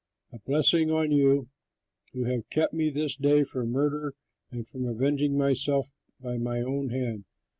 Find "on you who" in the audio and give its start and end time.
0.89-2.23